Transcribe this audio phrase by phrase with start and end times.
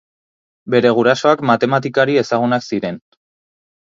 [0.75, 2.97] Bere gurasoak matematikari ezagunak ziren.